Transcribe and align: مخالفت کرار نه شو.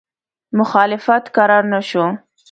مخالفت 0.59 1.23
کرار 1.35 1.63
نه 1.73 1.79
شو. 1.89 2.03